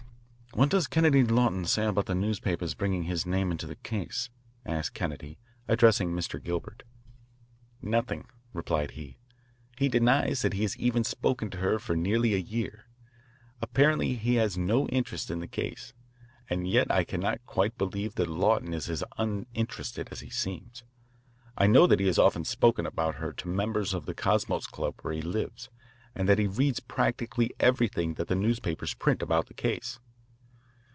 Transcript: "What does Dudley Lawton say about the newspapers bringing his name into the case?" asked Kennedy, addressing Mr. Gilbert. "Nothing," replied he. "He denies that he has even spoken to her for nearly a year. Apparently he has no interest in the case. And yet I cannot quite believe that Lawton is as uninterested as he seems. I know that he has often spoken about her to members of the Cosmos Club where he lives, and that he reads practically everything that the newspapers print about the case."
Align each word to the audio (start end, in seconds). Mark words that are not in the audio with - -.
"What 0.53 0.67
does 0.67 0.85
Dudley 0.89 1.23
Lawton 1.23 1.63
say 1.63 1.85
about 1.85 2.07
the 2.07 2.13
newspapers 2.13 2.73
bringing 2.73 3.03
his 3.03 3.25
name 3.25 3.51
into 3.53 3.65
the 3.65 3.77
case?" 3.77 4.29
asked 4.65 4.93
Kennedy, 4.93 5.39
addressing 5.69 6.11
Mr. 6.11 6.43
Gilbert. 6.43 6.83
"Nothing," 7.81 8.27
replied 8.51 8.91
he. 8.91 9.17
"He 9.77 9.87
denies 9.87 10.41
that 10.41 10.51
he 10.51 10.63
has 10.63 10.75
even 10.75 11.05
spoken 11.05 11.51
to 11.51 11.59
her 11.59 11.79
for 11.79 11.95
nearly 11.95 12.33
a 12.33 12.37
year. 12.37 12.83
Apparently 13.61 14.15
he 14.15 14.35
has 14.35 14.57
no 14.57 14.89
interest 14.89 15.31
in 15.31 15.39
the 15.39 15.47
case. 15.47 15.93
And 16.49 16.67
yet 16.67 16.91
I 16.91 17.05
cannot 17.05 17.45
quite 17.45 17.77
believe 17.77 18.15
that 18.15 18.27
Lawton 18.27 18.73
is 18.73 18.89
as 18.89 19.05
uninterested 19.17 20.09
as 20.11 20.19
he 20.19 20.29
seems. 20.29 20.83
I 21.57 21.65
know 21.65 21.87
that 21.87 22.01
he 22.01 22.07
has 22.07 22.19
often 22.19 22.43
spoken 22.43 22.85
about 22.85 23.15
her 23.15 23.31
to 23.31 23.47
members 23.47 23.93
of 23.93 24.05
the 24.05 24.13
Cosmos 24.13 24.67
Club 24.67 24.95
where 25.01 25.13
he 25.13 25.21
lives, 25.21 25.69
and 26.13 26.27
that 26.27 26.39
he 26.39 26.47
reads 26.47 26.81
practically 26.81 27.51
everything 27.57 28.15
that 28.15 28.27
the 28.27 28.35
newspapers 28.35 28.93
print 28.93 29.21
about 29.21 29.47
the 29.47 29.53
case." 29.53 30.01